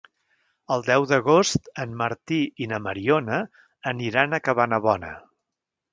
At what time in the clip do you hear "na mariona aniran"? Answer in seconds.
2.71-4.35